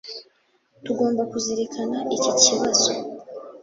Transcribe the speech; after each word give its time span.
Tugomba 0.85 1.21
kuzirikana 1.31 1.97
iki 2.15 2.31
kibazo 2.41 2.91